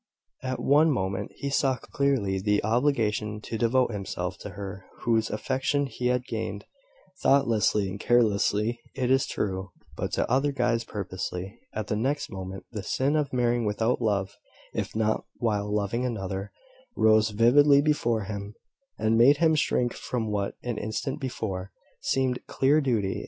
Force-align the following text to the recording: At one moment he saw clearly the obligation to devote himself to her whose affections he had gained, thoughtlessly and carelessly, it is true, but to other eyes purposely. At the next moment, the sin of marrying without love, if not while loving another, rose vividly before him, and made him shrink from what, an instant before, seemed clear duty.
At 0.41 0.59
one 0.59 0.89
moment 0.89 1.31
he 1.35 1.51
saw 1.51 1.75
clearly 1.77 2.39
the 2.41 2.63
obligation 2.63 3.39
to 3.41 3.55
devote 3.55 3.91
himself 3.91 4.35
to 4.39 4.49
her 4.57 4.83
whose 5.01 5.29
affections 5.29 5.93
he 5.97 6.07
had 6.07 6.25
gained, 6.25 6.65
thoughtlessly 7.21 7.87
and 7.87 7.99
carelessly, 7.99 8.79
it 8.95 9.11
is 9.11 9.27
true, 9.27 9.69
but 9.95 10.11
to 10.13 10.27
other 10.27 10.51
eyes 10.59 10.85
purposely. 10.85 11.59
At 11.71 11.85
the 11.85 11.95
next 11.95 12.31
moment, 12.31 12.65
the 12.71 12.81
sin 12.81 13.15
of 13.15 13.31
marrying 13.31 13.63
without 13.63 14.01
love, 14.01 14.35
if 14.73 14.95
not 14.95 15.25
while 15.35 15.71
loving 15.71 16.03
another, 16.03 16.51
rose 16.97 17.29
vividly 17.29 17.79
before 17.79 18.23
him, 18.23 18.55
and 18.97 19.19
made 19.19 19.37
him 19.37 19.53
shrink 19.53 19.93
from 19.93 20.31
what, 20.31 20.55
an 20.63 20.79
instant 20.79 21.19
before, 21.21 21.71
seemed 22.01 22.39
clear 22.47 22.81
duty. 22.81 23.19